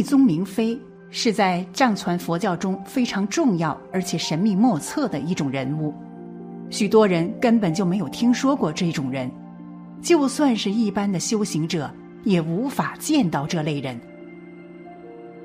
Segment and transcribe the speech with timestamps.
[0.00, 5.92] 密宗明妃是在藏传佛教中非常重要而且神秘莫测的一种人物，
[6.70, 9.30] 许多人根本就没有听说过这种人，
[10.00, 11.90] 就算是一般的修行者
[12.24, 14.00] 也无法见到这类人。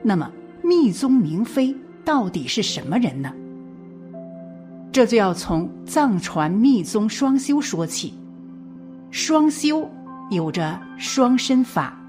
[0.01, 0.31] 那么，
[0.63, 1.75] 密宗明妃
[2.05, 3.33] 到底是什么人呢？
[4.89, 8.13] 这就要从藏传密宗双修说起。
[9.11, 9.85] 双修
[10.31, 12.01] 有着双身法。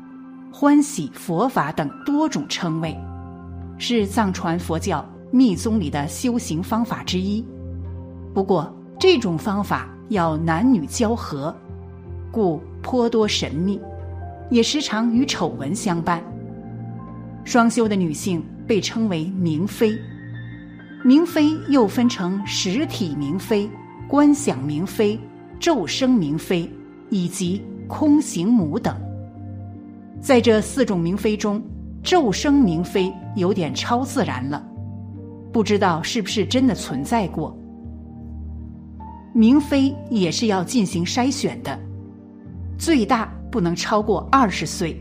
[0.58, 2.98] 欢喜佛法等多种称谓，
[3.76, 7.44] 是藏传佛教密宗里的修行方法之一。
[8.32, 11.54] 不过，这种方法要男女交合，
[12.32, 13.78] 故颇多神秘，
[14.48, 16.24] 也时常与丑闻相伴。
[17.44, 19.94] 双修的女性被称为明妃，
[21.04, 23.68] 明妃又分成实体明妃、
[24.08, 25.20] 观想明妃、
[25.60, 26.66] 骤生明妃
[27.10, 28.96] 以及空行母等。
[30.20, 31.62] 在这四种明妃中，
[32.02, 34.64] 骤生明妃有点超自然了，
[35.52, 37.56] 不知道是不是真的存在过。
[39.32, 41.78] 明妃也是要进行筛选的，
[42.78, 44.98] 最大不能超过二十岁。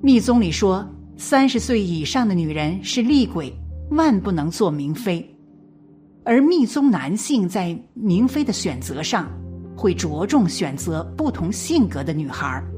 [0.00, 0.84] 密宗里说，
[1.16, 3.52] 三十岁以上的女人是厉鬼，
[3.90, 5.28] 万不能做明妃。
[6.24, 9.28] 而密宗男性在明妃的选择上，
[9.76, 12.71] 会着重选择不同性格的女孩儿。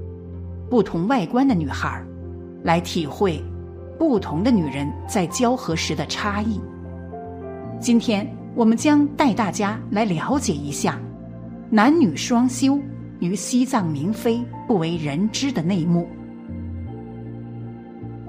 [0.74, 2.04] 不同外观的女孩，
[2.64, 3.40] 来体会
[3.96, 6.60] 不同的女人在交合时的差异。
[7.78, 11.00] 今天我们将带大家来了解一下
[11.70, 12.76] 男女双修
[13.20, 16.08] 与西藏明妃不为人知的内幕。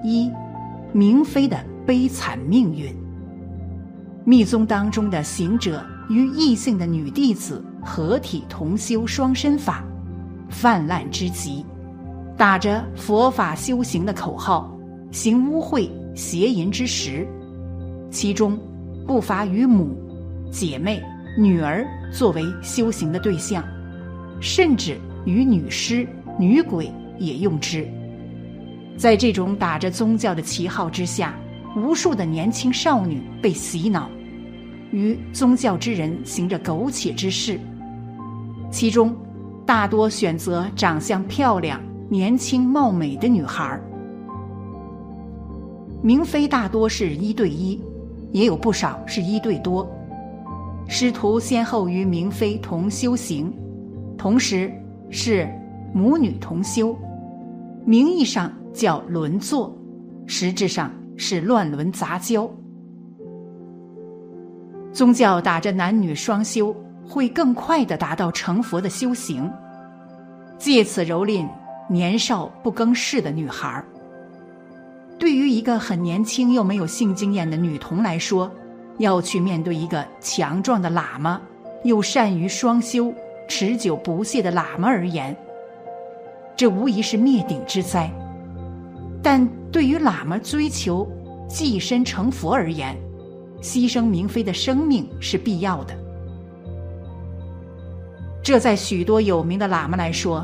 [0.04, 0.32] 一，
[0.94, 2.96] 明妃的悲惨命运。
[4.24, 9.84] 密宗当中的行者与异性的女弟子合体同修双身法，
[10.48, 11.66] 泛滥之极。
[12.38, 14.70] 打着佛法修行的口号，
[15.10, 17.26] 行污秽邪淫之实，
[18.12, 18.60] 其中
[19.08, 19.96] 不乏与母、
[20.52, 21.02] 姐妹、
[21.38, 23.64] 女儿作为修行的对象，
[24.42, 26.06] 甚至与女尸、
[26.38, 27.88] 女鬼也用之。
[28.98, 31.34] 在这种打着宗教的旗号之下，
[31.78, 34.10] 无数的年轻少女被洗脑，
[34.92, 37.58] 与宗教之人行着苟且之事，
[38.70, 39.16] 其中
[39.66, 41.80] 大多选择长相漂亮。
[42.08, 43.80] 年轻貌美的女孩，
[46.04, 47.82] 明妃大多是一对一，
[48.32, 49.90] 也有不少是一对多。
[50.88, 53.52] 师徒先后与明妃同修行，
[54.20, 54.72] 同时
[55.10, 55.50] 是
[55.96, 56.96] 母女同修，
[57.86, 59.76] 名义上叫轮坐，
[60.28, 62.48] 实质上是乱伦杂交。
[64.94, 66.74] 宗教打着男女双修，
[67.04, 69.52] 会更快的达到成佛的修行，
[70.60, 71.48] 借此蹂躏。
[71.88, 73.84] 年少不更事的女孩，
[75.20, 78.52] 对于一个很年轻又没有性经验的女童来说，
[78.98, 81.40] 要去面对一个强壮的喇嘛，
[81.84, 83.14] 又善于双修、
[83.48, 85.38] 持久不懈的喇嘛而言，
[86.58, 88.12] 这无疑是灭顶之灾。
[89.22, 91.08] 但对于喇嘛追求
[91.48, 92.98] 寄身成佛而言，
[93.62, 95.96] 牺牲明妃的生命是必要的。
[98.42, 100.44] 这在许多有名的喇嘛来说。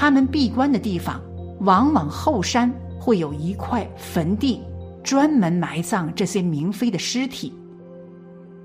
[0.00, 1.20] 他们闭关的地方，
[1.60, 4.58] 往往后山会有一块坟地，
[5.04, 7.52] 专门埋葬这些明妃的尸体。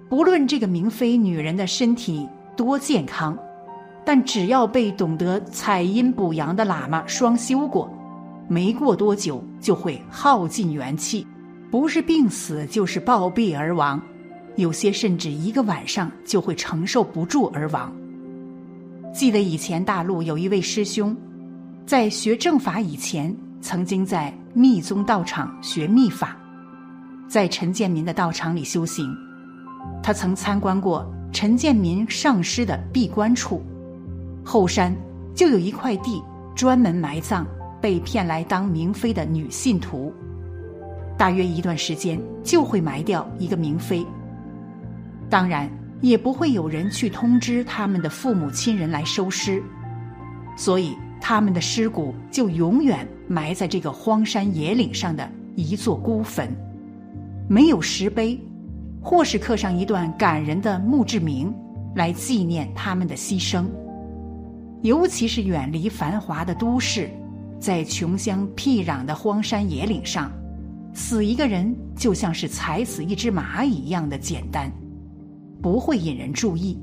[0.08, 2.26] 不论这个明妃女人的身体
[2.56, 3.38] 多健康，
[4.06, 7.92] 但只要被懂得采阴补阳的喇嘛双修过，
[8.48, 11.28] 没过多久就会耗尽元气，
[11.70, 14.02] 不是病死就是暴毙而亡，
[14.56, 17.94] 有些甚至一个晚上就会承受不住而亡。
[19.16, 21.16] 记得以前大陆有一位师兄，
[21.86, 26.36] 在学正法以前，曾经在密宗道场学密法，
[27.26, 29.10] 在陈建民的道场里修行。
[30.04, 33.64] 他曾参观过陈建民上师的闭关处，
[34.44, 34.94] 后山
[35.34, 36.22] 就有一块地
[36.54, 37.48] 专门埋葬
[37.82, 40.14] 被骗来当明妃的女信徒，
[41.18, 44.06] 大约一段时间就会埋掉一个明妃。
[45.30, 45.72] 当然。
[46.02, 49.62] 也不会有人去通知他们的父母亲人来收尸，
[50.58, 56.50] 所以他们的尸骨就永远埋在这个荒山野岭上的一座孤坟，
[57.48, 58.40] 没有石碑，
[59.02, 61.54] 或是刻上一段感人的墓志铭
[61.96, 63.66] 来纪念他们的牺牲。
[64.82, 67.10] 尤其是远离繁华的都市，
[67.60, 70.32] 在穷乡僻壤的荒山野岭上，
[70.94, 74.72] 死一个人就像是踩死一只蚂蚁一样的简单。
[75.66, 76.80] 不会引人注意，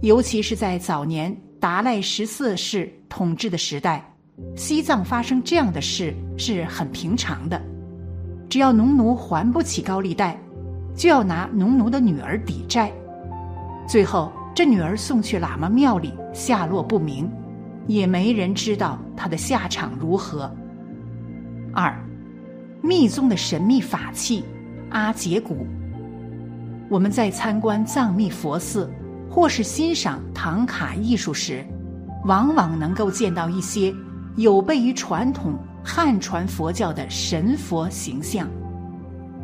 [0.00, 4.14] 尤其是在早年达赖十四世统治的时代，
[4.54, 7.60] 西藏发生这样的事是很平常的。
[8.48, 10.40] 只要农奴还不起高利贷，
[10.94, 12.92] 就要拿农奴的女儿抵债，
[13.88, 17.28] 最后这女儿送去喇嘛庙里，下落不明，
[17.88, 20.48] 也没人知道她的下场如何。
[21.74, 21.92] 二，
[22.84, 24.44] 密宗的神秘法器
[24.90, 25.66] 阿杰古。
[26.90, 28.90] 我们在参观藏密佛寺
[29.30, 31.64] 或是欣赏唐卡艺术时，
[32.24, 33.94] 往往能够见到一些
[34.36, 35.56] 有悖于传统。
[35.82, 38.46] 汉传佛教的神佛形象，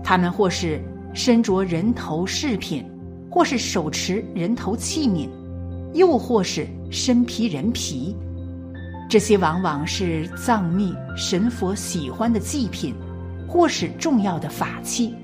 [0.04, 0.78] 他们或是
[1.14, 2.84] 身着人头饰品，
[3.30, 5.30] 或是手持人头器皿，
[5.94, 8.14] 又或是身披人皮。
[9.08, 12.94] 这些往往是藏密神佛喜欢的祭品，
[13.48, 15.14] 或是重要的法器。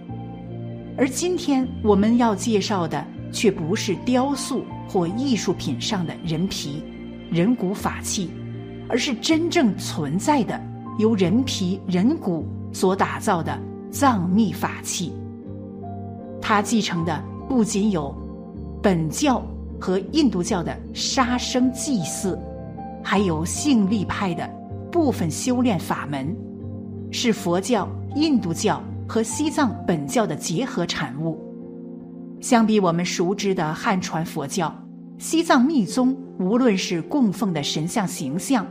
[0.96, 6.82] 而今天我们要介绍的，却不是雕塑或艺术品上的人皮、
[7.30, 8.30] 人骨法器，
[8.88, 10.60] 而是真正存在的。
[10.98, 13.58] 由人皮、人骨所打造的
[13.90, 15.10] 藏密法器，
[16.38, 18.14] 它继承的不仅有
[18.82, 19.42] 本教
[19.80, 22.38] 和印度教的杀生祭祀，
[23.02, 24.46] 还有性力派的
[24.92, 26.36] 部分修炼法门，
[27.10, 31.38] 是佛教、印度教和西藏本教的结合产物。
[32.40, 34.74] 相比我们熟知的汉传佛教，
[35.18, 38.66] 西藏密宗无论是供奉的神像形象，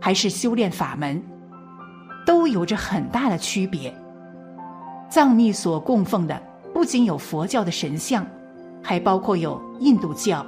[0.00, 1.22] 还是修炼法门。
[2.24, 3.94] 都有着很大的区别。
[5.10, 6.42] 藏密所供奉的
[6.72, 8.26] 不仅有佛教的神像，
[8.82, 10.46] 还包括有印度教、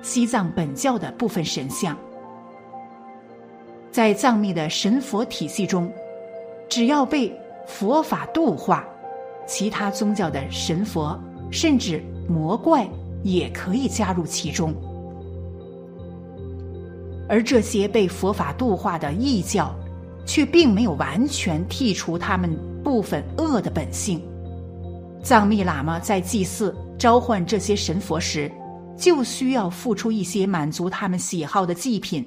[0.00, 1.96] 西藏本教的部分神像。
[3.90, 5.92] 在藏密的神佛体系中，
[6.68, 7.36] 只要被
[7.66, 8.84] 佛法度化，
[9.46, 11.18] 其他宗教的神佛
[11.50, 12.88] 甚至魔怪
[13.22, 14.74] 也可以加入其中。
[17.28, 19.74] 而这些被佛法度化的异教。
[20.26, 22.50] 却并没有完全剔除他们
[22.82, 24.20] 部分恶的本性。
[25.22, 28.50] 藏密喇嘛在祭祀召唤这些神佛时，
[28.96, 32.26] 就需要付出一些满足他们喜好的祭品，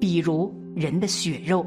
[0.00, 1.66] 比如人的血肉。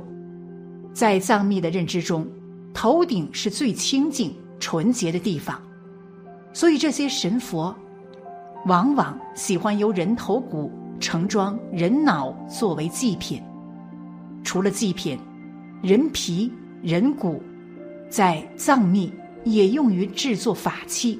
[0.94, 2.26] 在藏密的认知中，
[2.74, 5.62] 头顶是最清净纯洁的地方，
[6.54, 7.76] 所以这些神佛
[8.66, 13.42] 往往喜欢由人头骨盛装人脑作为祭品。
[14.44, 15.20] 除了祭品。
[15.82, 16.52] 人皮、
[16.82, 17.42] 人骨，
[18.10, 19.10] 在藏密
[19.46, 21.18] 也用于制作法器。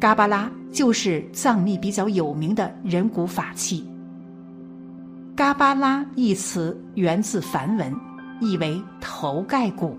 [0.00, 3.88] 嘎巴拉就是藏密比较有名的人骨法器。
[5.36, 7.94] 嘎巴拉一词源自梵文，
[8.40, 9.96] 意为头盖骨，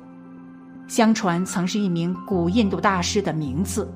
[0.89, 3.89] 相传曾是一名古印度大师的名字。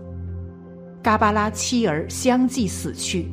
[1.01, 3.29] 嘎巴拉妻儿相继死去，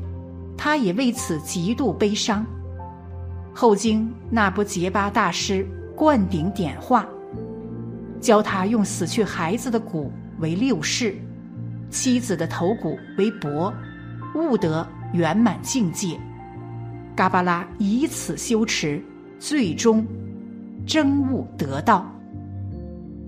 [0.57, 2.45] 他也为此极度悲伤。
[3.55, 5.65] 后经那不杰巴大师。
[5.95, 7.07] 灌顶点化，
[8.23, 11.15] 教他用死去孩子的骨为六世，
[11.91, 13.71] 妻子的头骨为帛，
[14.35, 16.19] 悟得圆满境界。
[17.15, 19.05] 嘎巴拉以此修持，
[19.39, 20.07] 最终
[20.87, 22.11] 真悟得道。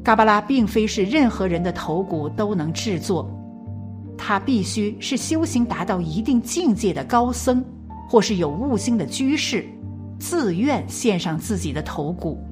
[0.05, 3.31] 嘎巴拉并非是任何人的头骨都能制作，
[4.19, 7.65] 他必须是修行达到一定境界的高僧，
[8.09, 9.65] 或是有悟性的居士，
[10.19, 12.43] 自愿献上自己的头骨。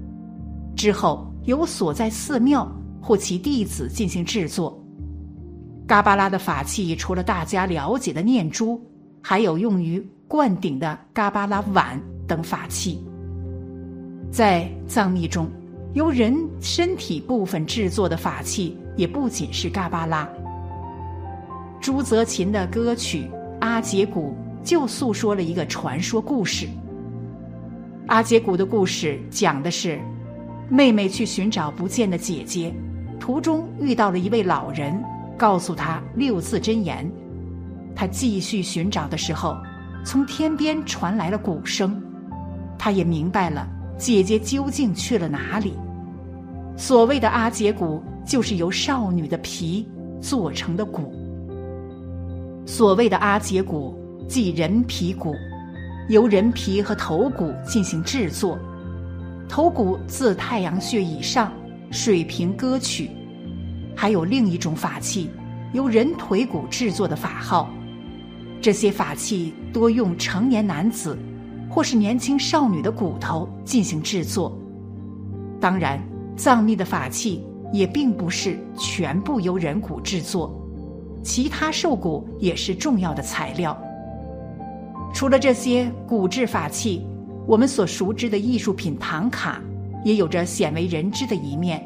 [0.77, 2.71] 之后由所在寺庙
[3.03, 4.81] 或其弟子进行制作。
[5.89, 8.81] 嘎巴拉的法器除了大家了解的念珠，
[9.21, 13.05] 还有用于灌顶的嘎巴拉碗等法器。
[14.31, 15.51] 在藏密中，
[15.93, 20.29] 由人身体部分制作的法器也不仅是嘎巴拉。
[21.81, 23.23] 朱泽琴的歌曲
[23.61, 26.69] 《阿杰古》就诉说了一个传说故事。
[28.07, 30.01] 阿杰古的故事讲的是。
[30.73, 32.73] 妹妹去寻找不见的姐姐，
[33.19, 35.03] 途中遇到了一位老人，
[35.37, 37.11] 告诉她六字真言。
[37.93, 39.57] 她继续寻找的时候，
[40.05, 42.01] 从天边传来了鼓声，
[42.79, 43.69] 她也明白了
[44.01, 45.75] 姐姐究竟去了哪里。
[46.75, 49.87] 所谓的阿姐骨，就是由少女的皮
[50.23, 51.13] 做成的骨。
[52.65, 53.95] 所谓的阿姐骨，
[54.27, 55.35] 即人皮骨，
[56.09, 58.59] 由人皮和头骨进行制作。
[59.47, 61.53] 头骨自太阳穴以上
[61.91, 63.11] 水平割取，
[63.95, 65.29] 还有另一种法器，
[65.75, 67.69] 由人腿骨制作的法号。
[68.63, 71.19] 这些法器多用成年男子
[71.71, 74.61] 或是年轻少女的骨头进行制作。
[75.59, 76.03] 当然，
[76.37, 80.61] 藏密的法器也并不是全部由人骨制作，
[81.23, 83.81] 其他兽骨也是重要的材料。
[85.15, 87.07] 除了这些骨制法器。
[87.47, 89.61] 我们所熟知的艺术品唐卡，
[90.05, 91.85] 也有着鲜为人知的一面。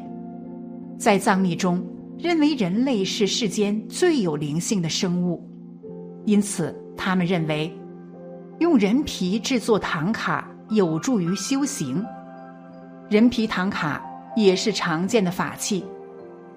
[0.99, 1.83] 在藏密中，
[2.19, 5.43] 认为人类是世间最有灵性的生物，
[6.25, 7.75] 因此他们认为，
[8.59, 12.03] 用人皮制作唐卡有助于修行。
[13.09, 14.01] 人皮唐卡
[14.35, 15.85] 也是常见的法器，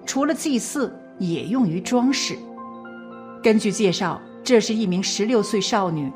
[0.05, 2.37] 除了祭祀，也用于装饰。
[3.43, 6.11] 根据介绍，这是一名十六岁少女，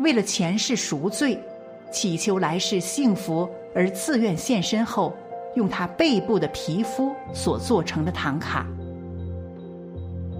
[0.00, 1.38] 为了前世赎罪。
[1.92, 5.14] 祈求来世幸福而自愿献身后，
[5.54, 8.66] 用她背部的皮肤所做成的唐卡。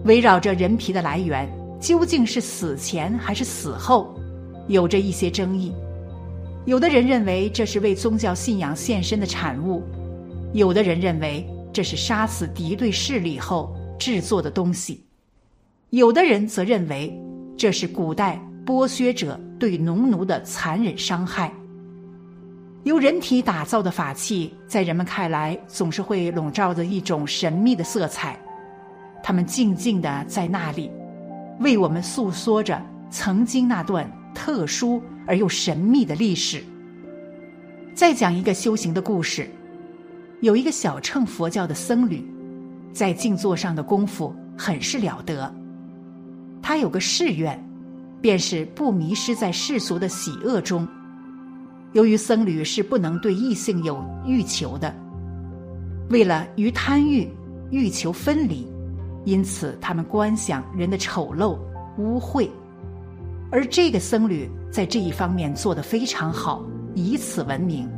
[0.05, 1.49] 围绕着人皮的来源，
[1.81, 4.13] 究竟是死前还是死后，
[4.69, 5.73] 有着一些争议。
[6.65, 9.83] 有的人认为这是为宗教信仰献身的产物，
[10.53, 15.05] 有的人认为这是杀死敌对势力后制作的东西，
[15.91, 17.17] 有的人则认为
[17.57, 18.41] 这是古代。
[18.67, 21.53] 剥削者对农奴的残忍伤害。
[22.83, 28.37] 由人体打造的法器，在人们看来总是会笼罩着一种神秘的色彩。
[29.23, 30.91] 他们静静的在那里，
[31.61, 36.63] 为我们诉说着曾经那段特殊而又神秘的历史。
[37.95, 39.49] 再讲一个修行的故事：
[40.43, 42.23] 有一个小乘佛教的僧侣，
[42.93, 45.53] 在静坐上的功夫很是了得。
[46.63, 47.61] 他有个誓愿。
[48.19, 50.89] 便是不迷失在世俗的喜恶中。
[51.93, 54.93] 由于僧侣是不能对异性有欲求的，
[56.11, 57.31] 为了与贪欲、
[57.71, 58.67] 欲求分离，
[59.25, 61.57] 因此他们观想人的丑陋、
[61.99, 62.49] 污秽。
[63.51, 67.89] 而这个僧侣在这一方面做得非常好，以此闻名。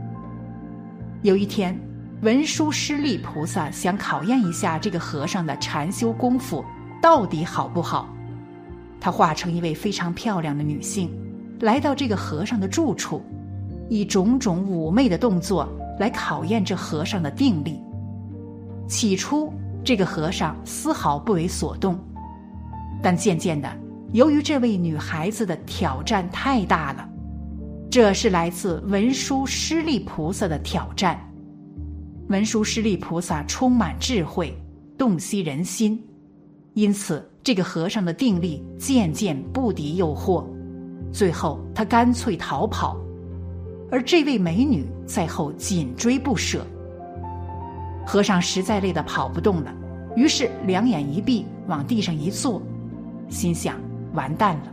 [1.22, 1.78] 有一天，
[2.22, 6.64] 文殊师利菩萨想考验一下这个和尚的禅修功夫
[7.00, 8.08] 到底好不好。
[9.00, 11.10] 他化成一位非常漂亮的女性，
[11.60, 13.22] 来到这个和尚的住处，
[13.88, 17.80] 以种种妩媚的动作来考验这和尚的定力。
[18.86, 19.52] 起初，
[19.82, 21.98] 这个和尚丝毫不为所动，
[23.02, 23.70] 但渐渐的，
[24.12, 27.08] 由于这位女孩子的挑战太大了，
[27.90, 31.18] 这是来自文殊师利菩萨的挑战。
[32.28, 34.56] 文殊师利菩萨充满智慧，
[34.96, 36.02] 洞悉人心，
[36.74, 37.28] 因此。
[37.40, 40.44] 这个和尚的定力渐渐不敌诱惑，
[41.10, 42.94] 最后他干脆逃跑，
[43.90, 46.66] 而这位美女在后紧追不舍。
[48.04, 49.74] 和尚实在累得跑不动了，
[50.14, 52.60] 于是两眼一闭，往地上一坐，
[53.30, 53.80] 心想
[54.18, 54.72] 完蛋了。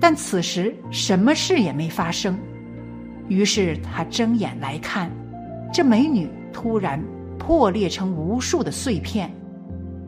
[0.00, 2.36] 但此时什么事也没发生，
[3.28, 5.08] 于是他睁眼来看，
[5.72, 7.00] 这美女突然
[7.38, 9.30] 破裂成无数的碎片。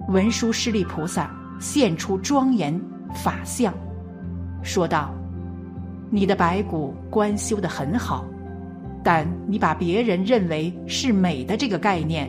[0.08, 2.78] 文殊师利菩萨现出庄严
[3.14, 3.72] 法相，
[4.62, 5.14] 说道
[6.10, 8.24] ：“你的白骨观修得很好，
[9.04, 12.28] 但你把别人认为是美的这个概念，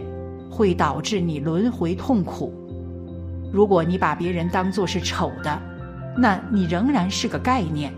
[0.50, 2.54] 会导致你轮回痛苦。
[3.52, 5.62] 如果你把别人当作是丑的，
[6.18, 7.94] 那你仍然是个概念，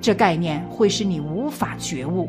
[0.00, 2.28] 这概念会使你无法觉悟。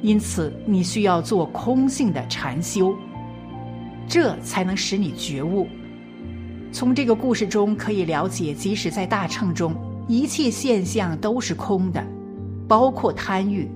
[0.00, 2.94] 因此，你需要做空性的禅修，
[4.08, 5.66] 这才能使你觉悟。”
[6.72, 9.74] 从这个故事中可以了解，即使在大乘中，
[10.08, 12.02] 一切现象都是空的，
[12.66, 13.70] 包括贪欲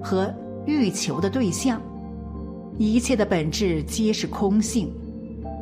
[0.00, 0.32] 和
[0.64, 1.82] 欲求的对象，
[2.78, 4.92] 一切的本质皆是空性。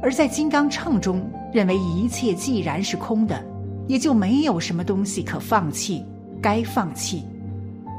[0.02, 3.42] 而在金刚乘中，认为一切既然是空的，
[3.86, 6.04] 也就没有什么东西可放弃，
[6.40, 7.22] 该放弃；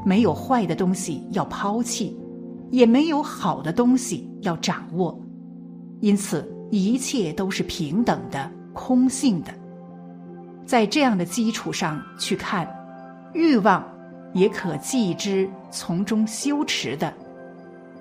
[0.04, 2.16] 没有坏的东西要抛弃，
[2.70, 5.18] 也没有好的东西要掌握。
[6.00, 8.50] 因此，一切都是平等的。
[8.78, 9.50] 空性的，
[10.66, 12.68] 在这样的基础上去看，
[13.32, 13.82] 欲望
[14.34, 17.10] 也可继之从中修持的，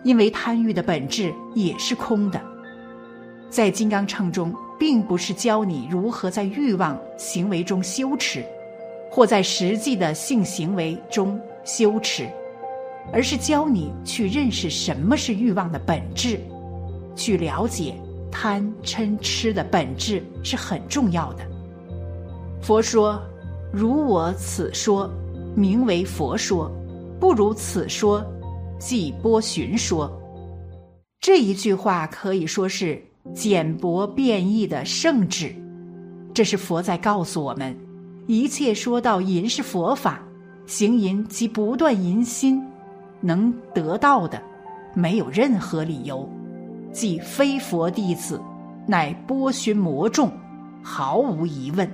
[0.03, 2.41] 因为贪欲的本质也是空的。
[3.49, 8.45] 在金刚秤中，并不是教你如何在欲望行为中羞耻，
[9.09, 12.27] 或在实际的性行为中羞耻，
[13.11, 16.39] 而是教你去认识什么是欲望的本质，
[17.15, 17.95] 去了解。
[18.37, 21.45] 贪嗔痴的本质是很重要的。
[22.61, 23.17] 佛说
[23.71, 25.09] ：“如我此说，
[25.55, 26.69] 名为佛说；
[27.17, 28.21] 不如此说，
[28.77, 30.11] 即波旬说。”
[31.21, 33.01] 这一句话可以说是
[33.33, 35.55] 简薄变异的圣旨。
[36.33, 37.75] 这是佛在告诉我们：
[38.27, 40.21] 一切说到淫是佛法，
[40.65, 42.61] 行淫即不断淫心，
[43.21, 44.41] 能得到的，
[44.93, 46.29] 没有任何理由。
[46.91, 48.41] 即非佛弟子，
[48.87, 50.31] 乃剥削魔众，
[50.81, 51.89] 毫无疑问。